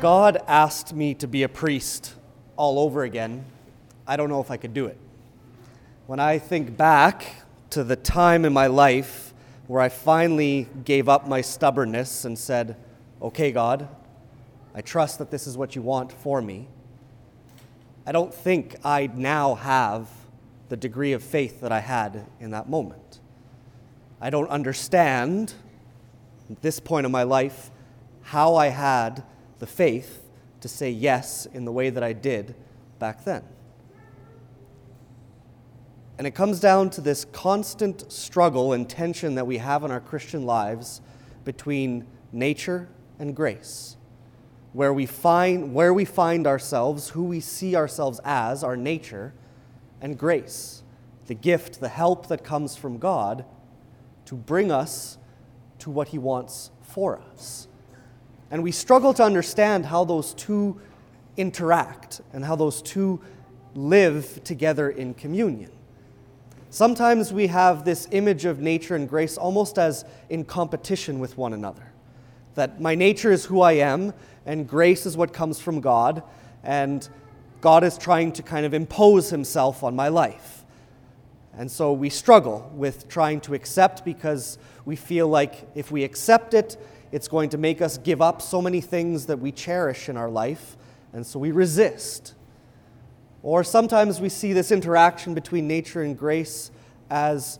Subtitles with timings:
[0.00, 2.14] God asked me to be a priest
[2.56, 3.44] all over again,
[4.06, 4.96] I don't know if I could do it.
[6.06, 7.34] When I think back
[7.68, 9.34] to the time in my life
[9.66, 12.76] where I finally gave up my stubbornness and said,
[13.20, 13.88] Okay, God,
[14.74, 16.66] I trust that this is what you want for me,
[18.06, 20.08] I don't think I now have
[20.70, 23.20] the degree of faith that I had in that moment.
[24.18, 25.52] I don't understand
[26.50, 27.70] at this point in my life
[28.22, 29.24] how I had
[29.60, 30.28] the faith
[30.60, 32.56] to say yes in the way that I did
[32.98, 33.44] back then.
[36.18, 40.00] And it comes down to this constant struggle and tension that we have in our
[40.00, 41.00] Christian lives
[41.44, 43.96] between nature and grace.
[44.72, 49.32] Where we find, where we find ourselves, who we see ourselves as, our nature,
[50.02, 50.82] and grace,
[51.26, 53.44] the gift, the help that comes from God
[54.26, 55.16] to bring us
[55.78, 57.66] to what He wants for us.
[58.50, 60.80] And we struggle to understand how those two
[61.36, 63.20] interact and how those two
[63.74, 65.70] live together in communion.
[66.70, 71.52] Sometimes we have this image of nature and grace almost as in competition with one
[71.52, 71.92] another.
[72.54, 74.12] That my nature is who I am,
[74.46, 76.22] and grace is what comes from God,
[76.62, 77.08] and
[77.60, 80.64] God is trying to kind of impose himself on my life.
[81.56, 86.54] And so we struggle with trying to accept because we feel like if we accept
[86.54, 86.76] it,
[87.12, 90.30] it's going to make us give up so many things that we cherish in our
[90.30, 90.76] life,
[91.12, 92.34] and so we resist.
[93.42, 96.70] Or sometimes we see this interaction between nature and grace
[97.10, 97.58] as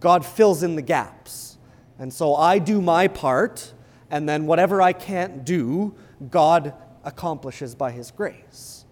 [0.00, 1.58] God fills in the gaps.
[1.98, 3.72] And so I do my part,
[4.10, 5.94] and then whatever I can't do,
[6.30, 6.72] God
[7.04, 8.84] accomplishes by His grace.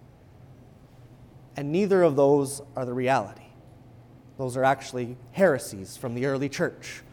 [1.55, 3.41] And neither of those are the reality.
[4.37, 7.03] Those are actually heresies from the early church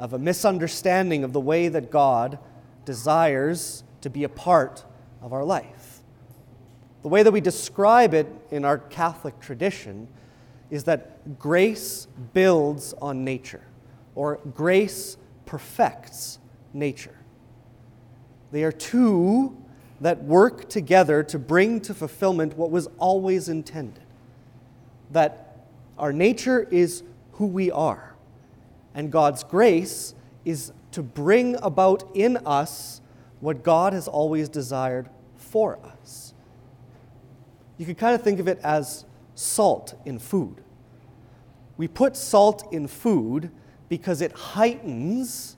[0.00, 2.38] of a misunderstanding of the way that God
[2.86, 4.84] desires to be a part
[5.20, 6.00] of our life.
[7.02, 10.08] The way that we describe it in our Catholic tradition
[10.70, 13.62] is that grace builds on nature,
[14.14, 16.38] or grace perfects
[16.72, 17.16] nature.
[18.52, 19.56] They are two
[20.00, 24.02] that work together to bring to fulfillment what was always intended.
[25.10, 25.58] That
[25.98, 28.09] our nature is who we are
[28.94, 30.14] and God's grace
[30.44, 33.00] is to bring about in us
[33.40, 36.34] what God has always desired for us.
[37.78, 40.62] You could kind of think of it as salt in food.
[41.76, 43.50] We put salt in food
[43.88, 45.56] because it heightens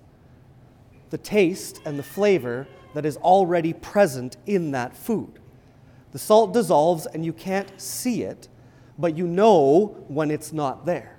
[1.10, 5.40] the taste and the flavor that is already present in that food.
[6.12, 8.48] The salt dissolves and you can't see it,
[8.98, 11.11] but you know when it's not there.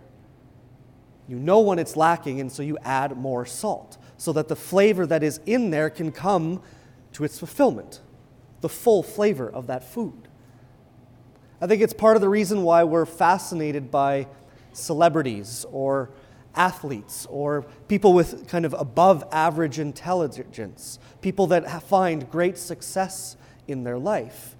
[1.27, 5.05] You know when it's lacking, and so you add more salt so that the flavor
[5.05, 6.61] that is in there can come
[7.13, 8.01] to its fulfillment,
[8.61, 10.27] the full flavor of that food.
[11.61, 14.27] I think it's part of the reason why we're fascinated by
[14.73, 16.09] celebrities or
[16.55, 23.83] athletes or people with kind of above average intelligence, people that find great success in
[23.83, 24.55] their life,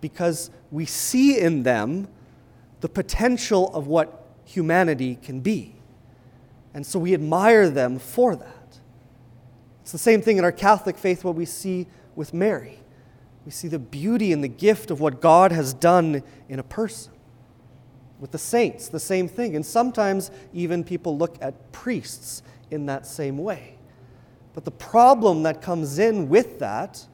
[0.00, 2.06] because we see in them
[2.80, 5.74] the potential of what humanity can be.
[6.74, 8.78] And so we admire them for that.
[9.82, 12.78] It's the same thing in our Catholic faith, what we see with Mary.
[13.44, 17.12] We see the beauty and the gift of what God has done in a person.
[18.20, 19.56] With the saints, the same thing.
[19.56, 23.76] And sometimes even people look at priests in that same way.
[24.54, 27.06] But the problem that comes in with that,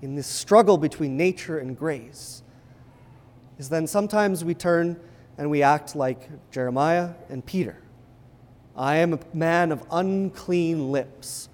[0.00, 2.42] in this struggle between nature and grace,
[3.58, 4.98] is then sometimes we turn
[5.36, 7.82] and we act like Jeremiah and Peter
[8.78, 11.48] I am a man of unclean lips.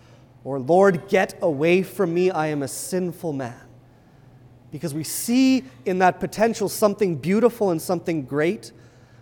[0.45, 3.59] Or, Lord, get away from me, I am a sinful man.
[4.71, 8.73] Because we see in that potential something beautiful and something great,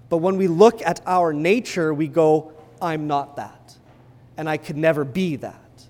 [0.09, 3.77] but when we look at our nature, we go, I'm not that.
[4.37, 5.85] And I could never be that.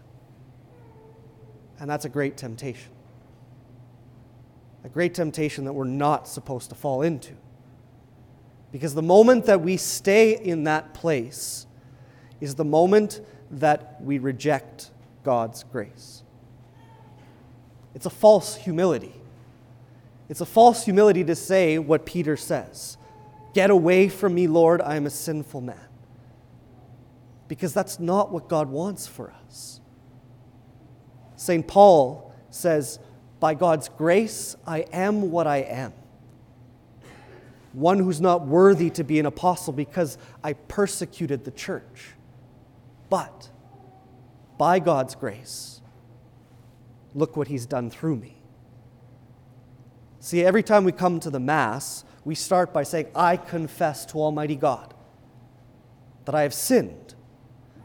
[1.81, 2.93] And that's a great temptation.
[4.85, 7.33] A great temptation that we're not supposed to fall into.
[8.71, 11.67] Because the moment that we stay in that place,
[12.43, 13.21] is the moment
[13.53, 14.91] that we reject
[15.25, 16.23] God's grace.
[17.95, 19.15] It's a false humility.
[20.29, 22.99] It's a false humility to say what Peter says
[23.55, 25.89] Get away from me, Lord, I am a sinful man.
[27.49, 29.81] Because that's not what God wants for us.
[31.37, 31.67] St.
[31.67, 32.99] Paul says,
[33.41, 35.93] By God's grace, I am what I am
[37.73, 42.11] one who's not worthy to be an apostle because I persecuted the church.
[43.13, 43.51] But
[44.57, 45.83] by God's grace,
[47.15, 48.43] look what He's done through me.
[50.19, 54.19] See, every time we come to the Mass, we start by saying, I confess to
[54.19, 54.95] Almighty God
[56.25, 57.15] that I have sinned.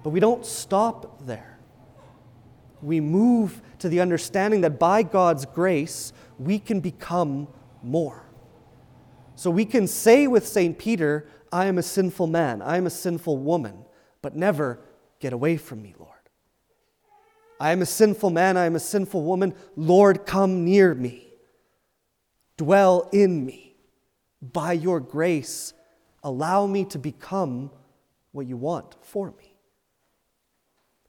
[0.02, 1.60] But we don't stop there.
[2.82, 7.50] We move to the understanding that by God's grace, we can become
[7.84, 8.24] more.
[9.36, 10.80] So we can say with St.
[10.80, 13.84] Peter, I am a sinful man, I am a sinful woman,
[14.22, 14.80] but never
[15.20, 16.12] get away from me, Lord.
[17.60, 19.56] I am a sinful man, I am a sinful woman.
[19.76, 21.28] Lord, come near me.
[22.56, 23.76] Dwell in me.
[24.42, 25.74] By your grace,
[26.24, 27.72] allow me to become
[28.32, 29.56] what you want for me.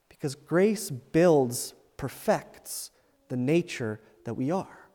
[0.09, 2.91] Because grace builds, perfects
[3.29, 4.89] the nature that we are.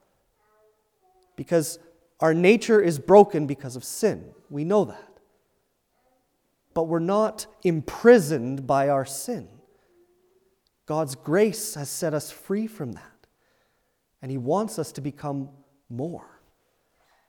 [1.35, 1.79] Because
[2.19, 4.25] our nature is broken because of sin.
[4.49, 5.12] We know that.
[6.73, 9.47] But we're not imprisoned by our sin.
[10.85, 13.27] God's grace has set us free from that.
[14.21, 15.49] And He wants us to become
[15.89, 16.41] more.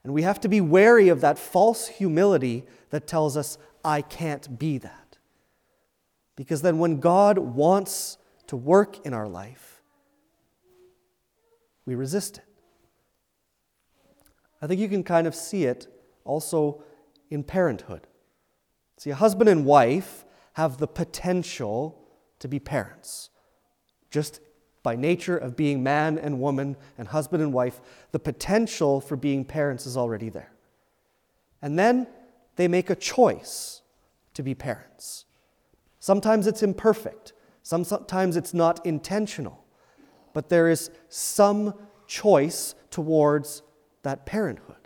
[0.03, 4.59] And we have to be wary of that false humility that tells us, I can't
[4.59, 5.19] be that.
[6.37, 8.19] Because then when God wants
[8.49, 9.83] to work in our life,
[11.87, 12.45] we resist it.
[14.61, 15.87] I think you can kind of see it
[16.25, 16.83] also
[17.31, 18.07] in parenthood.
[18.97, 20.25] See, a husband and wife
[20.55, 21.99] have the potential
[22.39, 23.31] to be parents.
[24.11, 24.41] Just
[24.83, 27.81] by nature of being man and woman and husband and wife,
[28.13, 30.53] the potential for being parents is already there.
[31.61, 32.07] And then
[32.57, 33.83] they make a choice
[34.35, 35.25] to be parents.
[35.99, 37.33] Sometimes it's imperfect,
[37.63, 39.65] sometimes it's not intentional,
[40.35, 41.73] but there is some
[42.07, 43.63] choice towards
[44.03, 44.84] that parenthood.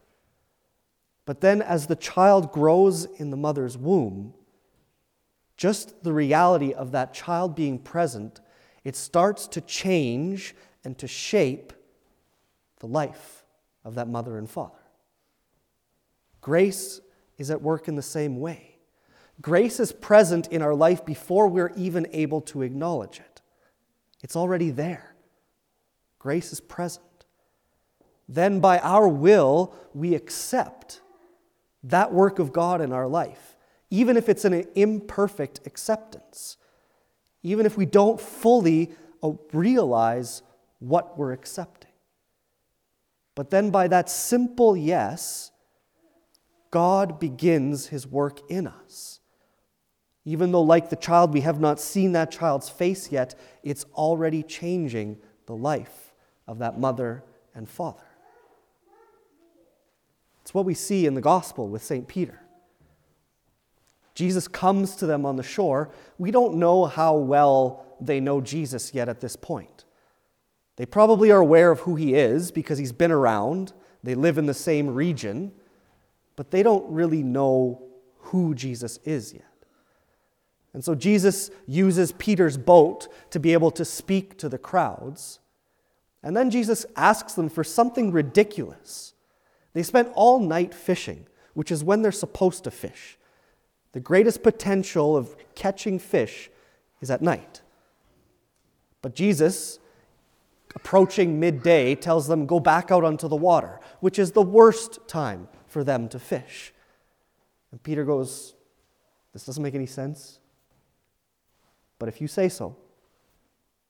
[1.29, 4.33] But then, as the child grows in the mother's womb,
[5.59, 8.41] just the reality of that child being present
[8.83, 10.55] it starts to change
[10.85, 11.75] and to shape
[12.79, 13.45] the life
[13.85, 14.81] of that mother and father.
[16.41, 17.03] Grace
[17.37, 18.79] is at work in the same way.
[19.43, 23.43] Grace is present in our life before we're even able to acknowledge it.
[24.23, 25.15] It's already there.
[26.19, 27.27] Grace is present.
[28.27, 31.03] Then, by our will, we accept
[31.83, 33.57] that work of God in our life,
[33.91, 36.57] even if it's an imperfect acceptance
[37.43, 38.91] even if we don't fully
[39.23, 40.43] uh, realize
[40.79, 41.91] what we're accepting.
[43.35, 45.53] But then, by that simple yes,
[46.71, 49.21] God begins his work in us.
[50.25, 54.43] Even though, like the child, we have not seen that child's face yet, it's already
[54.43, 56.13] changing the life
[56.47, 57.25] of that mother
[57.55, 58.03] and father.
[60.49, 62.09] It's what we see in the gospel with St.
[62.09, 62.41] Peter.
[64.15, 65.91] Jesus comes to them on the shore.
[66.17, 69.85] We don't know how well they know Jesus yet at this point.
[70.77, 74.47] They probably are aware of who he is because he's been around, they live in
[74.47, 75.53] the same region,
[76.35, 77.83] but they don't really know
[78.17, 79.45] who Jesus is yet.
[80.73, 85.41] And so Jesus uses Peter's boat to be able to speak to the crowds.
[86.23, 89.13] And then Jesus asks them for something ridiculous.
[89.79, 93.17] They spent all night fishing, which is when they're supposed to fish.
[93.93, 96.51] The greatest potential of catching fish
[97.01, 97.61] is at night.
[99.03, 99.79] But Jesus,
[100.75, 105.47] approaching midday, tells them, Go back out onto the water, which is the worst time
[105.69, 106.73] for them to fish.
[107.71, 108.55] And Peter goes,
[109.33, 110.41] This doesn't make any sense.
[112.01, 112.77] But if you say so,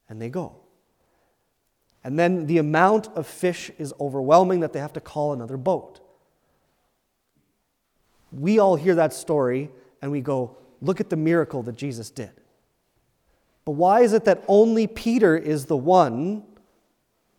[0.07, 0.68] and they go.
[2.09, 6.00] And then the amount of fish is overwhelming that they have to call another boat.
[8.33, 12.31] We all hear that story and we go, look at the miracle that Jesus did.
[13.67, 16.45] But why is it that only Peter is the one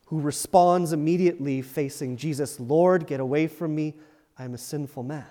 [0.05, 3.95] who responds immediately facing Jesus, Lord, get away from me,
[4.37, 5.25] I am a sinful man?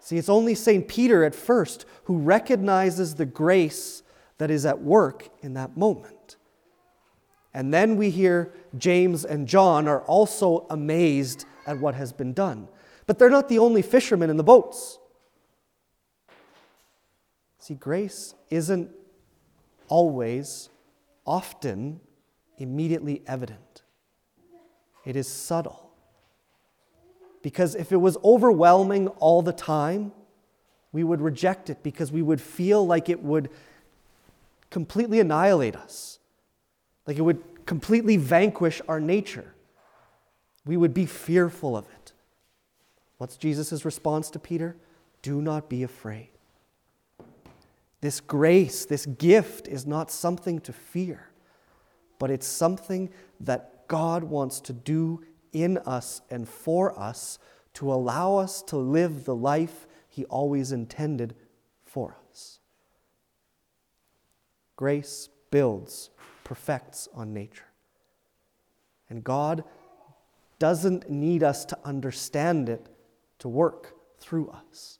[0.00, 0.86] See, it's only St.
[0.86, 4.02] Peter at first who recognizes the grace
[4.36, 6.23] that is at work in that moment.
[7.54, 12.68] And then we hear James and John are also amazed at what has been done.
[13.06, 14.98] But they're not the only fishermen in the boats.
[17.60, 18.90] See, grace isn't
[19.88, 20.68] always,
[21.24, 22.00] often,
[22.58, 23.82] immediately evident,
[25.04, 25.92] it is subtle.
[27.42, 30.12] Because if it was overwhelming all the time,
[30.92, 33.50] we would reject it because we would feel like it would
[34.70, 36.18] completely annihilate us,
[37.06, 39.54] like it would completely vanquish our nature.
[40.64, 42.12] We would be fearful of it.
[43.18, 44.76] What's Jesus' response to Peter?
[45.22, 46.28] Do not be afraid.
[48.00, 51.30] This grace, this gift is not something to fear,
[52.18, 57.38] but it's something that God wants to do in us and for us
[57.74, 61.34] to allow us to live the life He always intended
[61.84, 62.60] for us.
[64.76, 66.10] Grace builds,
[66.44, 67.64] perfects on nature.
[69.10, 69.64] And God
[70.58, 72.86] doesn't need us to understand it
[73.40, 74.98] to work through us.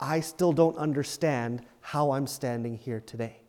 [0.00, 3.40] I still don't understand how I'm standing here today.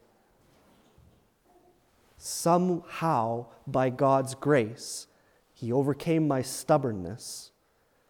[2.17, 5.07] Somehow, by God's grace,
[5.53, 7.51] He overcame my stubbornness.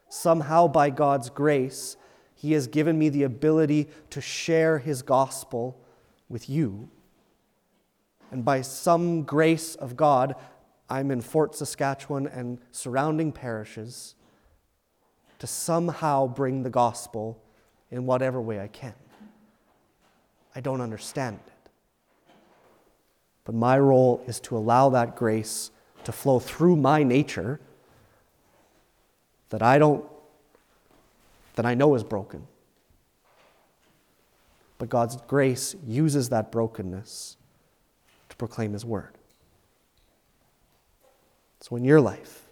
[0.07, 1.97] Somehow, by God's grace,
[2.33, 5.79] He has given me the ability to share His gospel
[6.29, 6.89] with you.
[8.31, 10.35] And by some grace of God,
[10.89, 14.15] I'm in Fort Saskatchewan and surrounding parishes
[15.39, 17.41] to somehow bring the gospel
[17.91, 18.93] in whatever way I can.
[20.55, 21.69] I don't understand it.
[23.45, 25.71] But my role is to allow that grace
[26.03, 27.59] to flow through my nature
[29.49, 30.05] that I don't,
[31.55, 32.47] that I know is broken.
[34.77, 37.37] But God's grace uses that brokenness
[38.39, 39.13] proclaim His word.
[41.59, 42.45] So in your life,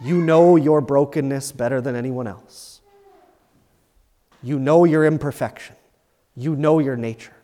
[0.00, 2.80] you know your brokenness better than anyone else.
[4.42, 5.76] You know your imperfection.
[6.34, 7.36] You know your nature.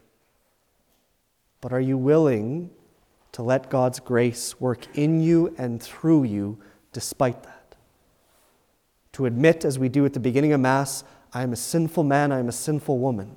[1.60, 2.70] But are you willing
[3.32, 6.58] to let God's grace work in you and through you
[6.92, 7.76] despite that?
[9.12, 12.32] To admit, as we do at the beginning of Mass, I am a sinful man,
[12.32, 13.36] I am a sinful woman.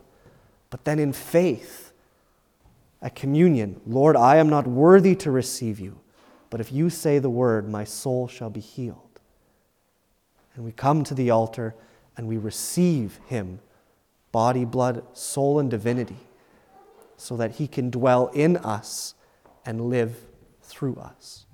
[0.69, 1.90] But then in faith,
[3.01, 5.99] at communion, Lord, I am not worthy to receive you,
[6.49, 9.19] but if you say the word, my soul shall be healed.
[10.55, 11.75] And we come to the altar
[12.15, 13.59] and we receive him,
[14.31, 16.19] body, blood, soul, and divinity,
[17.17, 19.15] so that he can dwell in us
[19.65, 20.17] and live
[20.61, 21.45] through us.